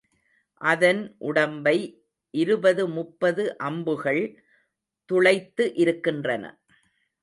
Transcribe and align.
அதன் 0.61 1.01
உடம்பை 1.19 1.75
இருபது, 2.33 2.83
முப்பது 2.89 3.45
அம்புகள் 3.59 4.23
துளைத்து 5.09 5.65
இருக்கின்றன. 5.75 6.43